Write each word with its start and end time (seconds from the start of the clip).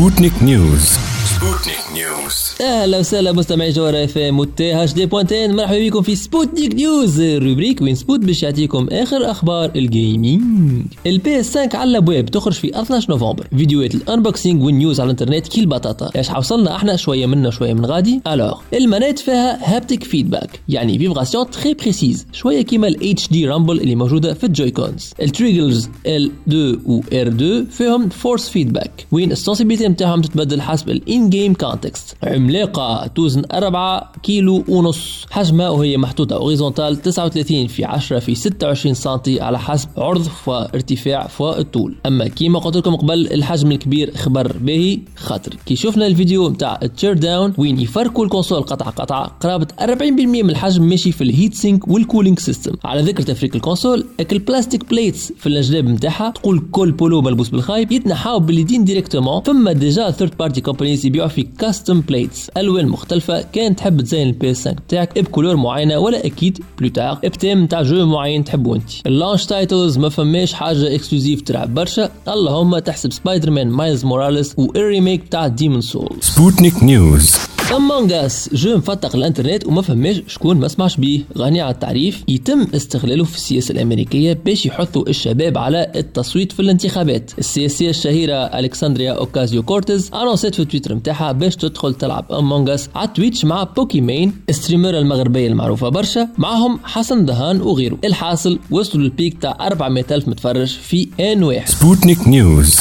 Sputnik 0.00 0.42
News 0.42 0.98
Sputnik 1.24 1.78
News 1.92 2.49
أهلا 2.60 2.98
وسهلا 2.98 3.32
مستمعي 3.32 3.70
جوهرة 3.70 4.04
FM 4.04 4.38
و 4.38 4.72
THD 4.72 5.06
point 5.06 5.42
tn 5.42 5.56
مرحبا 5.56 5.86
بكم 5.88 6.02
في 6.02 6.14
Sputnik 6.16 6.74
News 6.74 7.20
ال 7.20 7.27
rubrique 7.27 7.82
وين 7.82 7.94
سبوت 7.94 8.20
باش 8.20 8.42
يعطيكم 8.42 8.88
آخر 8.92 9.30
أخبار 9.30 9.70
ال 9.76 9.91
gaming 9.91 10.84
ال 11.06 11.40
PS 11.40 11.58
5 11.58 11.78
على 11.78 11.90
الابواب 11.90 12.26
تخرج 12.26 12.52
في 12.52 12.80
12 12.80 13.10
نوفمبر. 13.10 13.46
فيديوهات 13.56 13.94
ال 13.94 14.02
unboxing 14.02 14.62
وال 14.62 14.75
news 14.75 15.00
على 15.00 15.06
الإنترنت 15.06 15.48
كي 15.48 15.60
البطاطا 15.60 16.10
إيش 16.16 16.28
حوصلنا؟ 16.28 16.76
إحنا 16.76 16.96
شوية 16.96 17.26
منا 17.26 17.50
شوية 17.50 17.72
من 17.74 17.86
غادي. 17.86 18.20
alors 18.26 18.58
les 18.74 18.86
manettes 18.86 19.18
فيها 19.18 19.76
haptic 19.76 20.04
feedback 20.04 20.60
يعني 20.68 20.98
vibrations 20.98 21.50
très 21.50 21.74
précises 21.74 22.26
شوية 22.32 22.62
كيما 22.62 22.88
ال 22.88 23.28
HD 23.28 23.46
Rumble 23.46 23.80
اللي 23.80 23.94
موجودة 23.94 24.34
في 24.34 24.44
ال 24.44 24.70
Joy-Cons 24.70 25.12
ال 25.22 25.29
triggers 25.29 25.88
L 26.06 26.30
2 26.48 26.80
و 26.86 27.00
R 27.12 27.28
2 27.28 27.66
فيهم 27.66 28.08
force 28.08 28.48
feedback 28.48 29.06
وين 29.12 29.32
ال 29.32 29.37
sensibilité 29.37 29.88
نتاعهم 29.88 30.20
تتبدل 30.20 30.60
حسب 30.60 30.90
ال 30.90 31.30
in-game 31.30 31.54
context 31.54 32.16
عملاقه 32.50 33.06
توزن 33.06 33.42
4 33.52 34.12
كيلو 34.22 34.64
ونص. 34.68 35.26
حجمها 35.30 35.68
وهي 35.68 35.96
محطوطة 35.96 36.36
horizontale 36.36 37.02
39 37.02 37.66
في 37.66 37.84
10 37.84 38.18
في 38.18 38.34
26 38.34 38.94
سم 38.94 39.10
على 39.28 39.58
حسب 39.58 39.88
عرض 39.96 40.28
وارتفاع 40.46 41.28
والطول 41.38 41.94
أما 42.06 42.28
كيما 42.28 42.58
قلت 42.58 42.76
لكم 42.76 42.96
قبل 42.96 43.32
الحجم 43.32 43.72
الكبير 43.72 44.16
خبر 44.16 44.56
باهي 44.60 44.98
خاطر. 45.16 45.54
كي 45.66 45.76
شفنا 45.76 46.06
الفيديو 46.06 46.48
نتاع 46.50 46.78
ال 46.82 47.12
teardown 47.12 47.54
وين 47.58 47.80
يفركوا 47.80 48.24
ال 48.24 48.29
console 48.29 48.62
قطعه 48.62 48.90
قطعه 48.90 49.26
قرابة 49.40 49.66
40% 49.80 50.02
من 50.20 50.50
الحجم 50.50 50.82
ماشي 50.82 51.12
في 51.12 51.24
ال 51.24 51.30
heat 51.30 51.54
sink 51.54 51.88
وال 51.88 51.99
cooling 51.99 52.38
system 52.38 52.72
على 52.84 53.02
ذكر 53.02 53.22
تفريك 53.22 53.56
ال 53.56 53.62
console 53.62 54.04
اك 54.20 54.32
ال 54.32 54.39
plastic 54.39 54.90
plates 54.90 55.32
في 55.38 55.46
الجناب 55.46 55.84
نتاعها 55.84 56.30
تقول 56.30 56.62
كل 56.70 56.92
بولو 56.92 57.22
ملبوس 57.22 57.48
بالخايب 57.48 57.92
يتنحاو 57.92 58.40
باليدين 58.40 58.84
directement 58.84 59.42
فما 59.42 59.72
déjà 59.72 60.10
third 60.10 60.36
party 60.38 60.60
companies 60.60 61.06
يبيعوا 61.06 61.28
في 61.28 61.42
custom 61.42 62.00
plates 62.00 62.39
الوان 62.56 62.88
مختلفة. 62.88 63.42
كان 63.52 63.76
تحب 63.76 64.00
تزين 64.00 64.26
ال 64.26 64.50
PS 64.50 64.68
5 64.68 64.72
بتاعك 64.72 65.18
ب 65.18 65.23
couleur 65.23 65.56
معينة 65.56 65.98
ولا 65.98 66.26
أكيد 66.26 66.58
plus 66.78 66.96
tard 66.96 67.14
ب 67.14 67.22
thème 67.22 67.64
نتاع 67.64 67.82
jeu 67.82 68.06
معين 68.06 68.44
تحبه 68.44 68.74
أنت. 68.76 68.90
ال 69.06 69.12
launch 69.12 69.46
titles 69.46 69.98
ما 69.98 70.08
فماش 70.08 70.52
حاجة 70.52 70.94
exclusive 70.94 71.40
تلعب 71.40 71.74
برشا. 71.74 72.10
اللهم 72.28 72.78
تحسب 72.78 73.12
سبايدر 73.12 73.50
مان 73.50 73.68
مايلز 73.68 74.04
موراليس 74.04 74.54
وال 74.58 74.74
remake 74.74 75.24
بتاع 75.24 75.46
Demon's 75.46 75.80
Souls 75.80 76.16
سبوتنيك 76.20 76.82
نيوز. 76.82 77.36
Among 77.76 78.14
jeu 78.52 78.76
مفتق 78.76 79.16
الانترنت 79.16 79.66
وما 79.66 79.82
فماش 79.82 80.22
شكون 80.26 80.56
ما 80.56 80.68
سمعش 80.68 80.96
بيه. 80.96 81.20
غني 81.38 81.60
على 81.60 81.74
التعريف. 81.74 82.24
يتم 82.28 82.66
استغلاله 82.74 83.24
في 83.24 83.36
السياسة 83.36 83.72
الأمريكية 83.72 84.32
باش 84.44 84.66
يحثوا 84.66 85.08
الشباب 85.08 85.58
على 85.58 85.92
التصويت 85.96 86.52
في 86.52 86.60
الانتخابات. 86.60 87.30
السياسية 87.38 87.90
الشهيرة 87.90 88.34
ألكسندريا 88.34 89.12
اوكازيو 89.12 89.62
كورتيز 89.62 90.10
أنونسيت 90.14 90.54
في 90.54 90.64
تويتر 90.64 90.94
نتاعها 90.94 91.32
باش 91.32 91.56
تدخل 91.56 91.94
تلعب 91.94 92.32
Among 92.32 92.70
Us 92.70 92.88
على 92.94 93.08
Twitch 93.14 93.44
مع 93.44 93.62
Pokimane 93.64 94.32
المغربية 94.70 95.48
المعروفة 95.48 95.88
برشا 95.88 96.28
معهم 96.38 96.80
حسن 96.84 97.24
دهان 97.24 97.60
وغيره. 97.60 97.98
الحاصل 98.04 98.58
وصلوا 98.70 99.04
لل 99.04 99.17
peak 99.17 99.42
تاع 99.42 99.56
400 99.60 100.04
ألف 100.10 100.28
متفرج 100.28 100.68
في 100.68 101.08
آن 101.20 101.42
واحد. 101.42 101.68
سبوتنيك 101.68 102.28
نيوز 102.28 102.80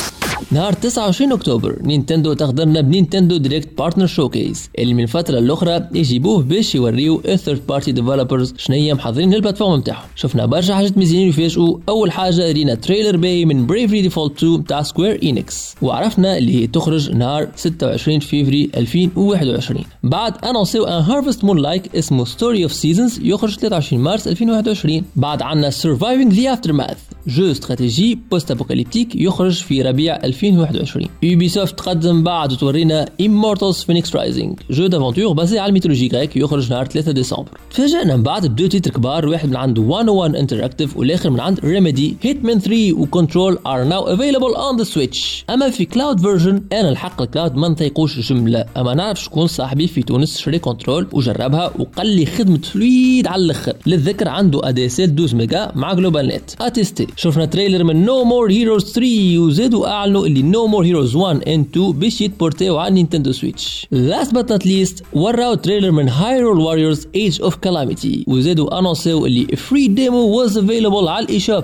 نهار 0.52 0.74
29 0.74 1.32
أكتوبر 1.32 1.78
نينتندو 1.82 2.34
تخضرنا 2.34 2.82
ب 2.82 2.88
Nintendo 2.88 3.38
Direct 3.38 3.78
Partner 3.78 4.06
Showcase 4.08 4.70
اللي 4.80 4.94
من 4.94 5.06
فترة 5.06 5.40
الاخرى 5.40 5.88
يجيبوه 5.94 6.44
باش 6.44 6.76
يوريو 6.76 7.22
ال 7.26 7.33
third 7.33 7.68
party 7.68 7.92
developers 7.92 8.54
شنيا 8.58 8.94
محضرين 8.94 9.34
لل 9.34 9.41
plateforme 9.41 9.80
نتاعهم 9.80 10.08
شفنا 10.16 10.46
برشا 10.46 10.76
حاجات 10.76 10.98
مزيانين 10.98 11.30
يفاجئوا. 11.30 11.78
أول 11.90 12.12
حاجة 12.12 12.52
رينا 12.52 12.76
trailer 12.76 13.18
باي 13.18 13.46
من 13.46 13.68
Bravely 13.68 14.02
Default 14.02 14.38
2 14.38 14.66
تاع 14.66 14.82
Square 14.82 15.20
Enix 15.24 15.76
وعرفنا 15.82 16.38
اللي 16.38 16.56
هي 16.56 16.68
تخرج 16.68 17.12
نهار 17.12 17.48
26 17.56 18.20
فيفري 18.20 18.70
2021 18.78 19.84
بعد 20.04 20.46
انونسيو 20.46 20.84
un 20.84 21.02
Harvest 21.04 21.44
Moon 21.44 21.58
like 21.58 21.96
اسمه 21.96 22.26
Story 22.26 22.64
of 22.64 22.74
Seasons 22.74 23.20
يخرج 23.24 23.56
23 23.56 24.04
مارس 24.04 24.28
2021 24.28 25.04
بعد 25.16 25.42
عندنا 25.42 25.70
Surviving 25.70 26.34
the 26.34 26.54
Aftermath 26.54 26.98
jeu 27.28 27.52
stratégie 27.52 28.20
post-apocalyptique 28.32 29.16
يخرج 29.16 29.54
في 29.54 29.82
ربيع 29.82 30.16
2021 30.24 31.08
Ubisoft 31.24 31.78
تقدم 31.78 32.24
بعد 32.24 32.52
وتورينا 32.52 33.06
Immortals 33.22 33.78
Phoenix 33.78 34.06
Rising. 34.10 34.72
jeu 34.72 34.88
d'aventure 34.88 35.34
basé 35.34 35.60
على 35.60 35.70
ال 35.70 35.73
mythologie 35.73 36.10
grecque 36.14 36.38
يخرج 36.38 36.70
نهار 36.70 36.86
3 36.86 37.12
ديسمبر. 37.12 37.50
تفاجئنا 37.72 38.16
من 38.16 38.24
بعد 38.24 38.48
بدو 38.48 38.68
titres 38.68 38.92
كبار 38.92 39.28
واحد 39.28 39.50
من 39.50 39.56
عند 39.56 39.80
IO 39.80 40.36
Interactive 40.36 40.98
والآخر 40.98 41.30
من 41.30 41.40
عند 41.40 41.60
Remedy 41.60 42.18
Hitman 42.22 42.60
3 42.60 42.94
و 42.94 43.02
Control 43.02 43.60
are 43.68 43.84
now 43.84 44.08
available 44.08 44.56
on 44.56 44.78
the 44.78 44.84
Switch 44.84 45.46
أما 45.50 45.70
في 45.70 45.86
cloud 45.86 46.20
version 46.20 46.64
أنا 46.74 46.90
الحق 46.90 47.22
ال 47.22 47.27
cloud 47.27 47.56
ما 47.56 47.68
نطيقوش 47.68 48.20
جملة. 48.20 48.66
أما 48.78 48.94
نعرف 48.94 49.24
شكون 49.24 49.48
صاحبي 49.48 49.88
في 49.88 50.04
تونس 50.04 50.38
شري 50.38 50.60
Control 50.60 51.08
وجربها 51.12 51.74
وقال 51.80 52.08
لي 52.08 52.26
خدمة 52.26 52.58
fluide 52.58 53.28
على 53.28 53.42
الأخر. 53.42 53.74
للذكر 53.86 54.28
عنده 54.28 54.70
ADSL 54.70 55.00
12 55.00 55.36
ميجا 55.36 55.72
مع 55.76 55.94
GlobalNet 55.94 56.52
اتيستي 56.62 57.08
شفنا 57.16 57.46
trailer 57.46 57.84
من 57.84 58.06
No 58.06 58.24
More 58.24 58.52
Heroes 58.52 58.92
3 58.92 59.38
وزادوا 59.38 59.88
أعلنوا 59.88 60.26
اللي 60.26 60.42
No 60.42 60.68
More 60.68 60.86
Heroes 60.86 61.16
1 61.16 61.48
and 61.48 61.66
2 61.72 61.92
باش 61.92 62.22
يتبورتيو 62.22 62.78
على 62.78 62.94
Nintendo 62.94 63.32
Switch 63.32 63.88
last 63.92 64.34
but 64.34 64.52
not 64.52 64.66
least 64.66 65.04
وراو 65.14 65.54
trailer 65.54 65.92
من 65.92 66.10
Hyrule 66.10 66.60
Warriors 66.60 67.08
Age 67.16 67.42
of 67.42 67.56
Calamity 67.56 68.26
وزادوا 68.28 68.80
انونسيو 68.80 69.26
اللي 69.26 69.56
free 69.56 69.88
demo 69.88 70.38
was 70.38 70.58
available 70.58 71.08
على 71.08 71.26
ال 71.26 71.32
eShop 71.32 71.64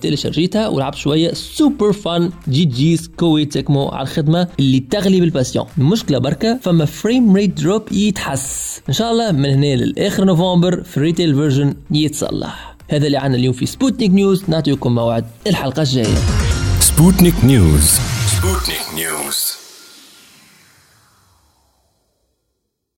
تيليشارجيتها 0.00 0.68
ولعبت 0.68 0.96
شوية 0.96 1.32
super 1.32 1.92
fun 1.92 2.30
GG 2.48 3.10
Koei 3.16 3.44
Tecmo 3.44 3.88
على 3.88 4.02
الخدمة 4.02 4.48
اللي 4.58 4.80
تغلي 4.80 5.20
بال 5.20 5.30
passion 5.30 5.66
المشكلة 5.78 6.18
بركة 6.18 6.58
فما 6.62 6.84
frame 6.84 7.36
rate 7.36 7.60
drop 7.60 7.82
يتحس. 7.92 8.80
إن 8.88 8.94
شاء 8.94 9.12
الله 9.12 9.32
من 9.32 9.50
هنا 9.50 9.76
للآخر 9.76 10.24
نوفمبر 10.24 10.82
في 10.82 10.96
ال 10.96 11.01
retail 11.01 11.34
version 11.34 11.74
يتصلح. 11.90 12.75
هذا 12.88 13.06
اللي 13.06 13.18
عنا 13.18 13.36
اليوم 13.36 13.54
في 13.54 13.66
سبوتنيك 13.66 14.10
نيوز. 14.10 14.44
نعطيكم 14.48 14.94
موعد 14.94 15.26
الحلقة 15.46 15.82
الجاية. 15.82 16.16
سبوتنيك 16.80 17.44
نيوز. 17.44 17.90
سبوتنيك 18.26 18.94
نيوز. 18.94 19.65